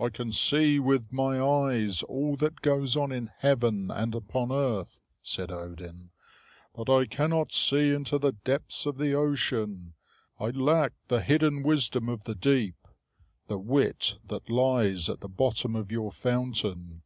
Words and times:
"I 0.00 0.08
can 0.08 0.32
see 0.32 0.78
with 0.78 1.12
my 1.12 1.38
eyes 1.38 2.02
all 2.04 2.34
that 2.36 2.62
goes 2.62 2.96
on 2.96 3.12
in 3.12 3.26
heaven 3.40 3.90
and 3.90 4.14
upon 4.14 4.50
earth," 4.50 5.02
said 5.20 5.52
Odin, 5.52 6.12
"but 6.74 6.88
I 6.88 7.04
cannot 7.04 7.52
see 7.52 7.92
into 7.92 8.16
the 8.18 8.32
depths 8.32 8.86
of 8.86 8.98
ocean. 9.02 9.92
I 10.40 10.46
lack 10.48 10.94
the 11.08 11.20
hidden 11.20 11.62
wisdom 11.62 12.08
of 12.08 12.24
the 12.24 12.34
deep 12.34 12.76
the 13.46 13.58
wit 13.58 14.16
that 14.28 14.48
lies 14.48 15.10
at 15.10 15.20
the 15.20 15.28
bottom 15.28 15.76
of 15.76 15.90
your 15.92 16.10
fountain. 16.10 17.02